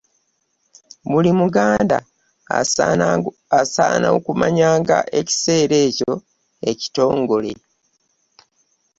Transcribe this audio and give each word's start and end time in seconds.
Buli 1.09 1.31
Muganda 1.39 1.97
asaana 3.63 4.07
okumanyanga 4.17 4.97
ekiseera 5.19 5.77
ekyo 5.87 6.13
ekitongole. 6.71 7.53